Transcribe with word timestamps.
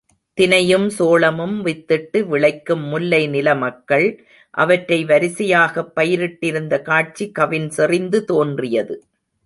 தினையும் 0.37 0.87
சோளமும் 0.89 1.65
வித்திட்டு 1.65 2.19
விளைக்கும் 2.23 2.83
முல்லை 2.83 3.27
நிலமக்கள் 3.27 4.07
அவற்றை 4.53 5.05
வரிசையாகப் 5.05 5.93
பயிரிட்டிருந்த 5.95 6.81
காட்சி 6.81 7.31
கவின் 7.31 7.69
செறிந்து 7.69 8.25
தோன்றியது. 8.25 8.97